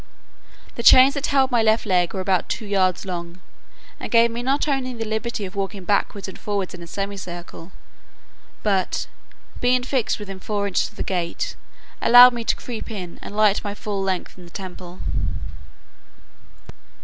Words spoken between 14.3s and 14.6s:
in the